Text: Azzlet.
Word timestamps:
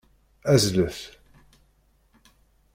Azzlet. 0.53 0.99